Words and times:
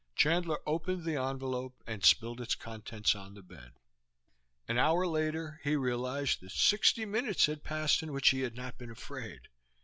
_Chandler 0.15 0.57
opened 0.65 1.05
the 1.05 1.15
envelope 1.15 1.83
and 1.85 2.03
spilled 2.03 2.41
its 2.41 2.55
contents 2.55 3.13
on 3.13 3.35
the 3.35 3.43
bed. 3.43 3.73
An 4.67 4.79
hour 4.79 5.05
later 5.05 5.61
he 5.63 5.75
realized 5.75 6.39
that 6.41 6.49
sixty 6.49 7.05
minutes 7.05 7.45
had 7.45 7.63
passed 7.63 8.01
in 8.01 8.11
which 8.11 8.29
he 8.29 8.41
had 8.41 8.55
not 8.55 8.79
been 8.79 8.89
afraid. 8.89 9.47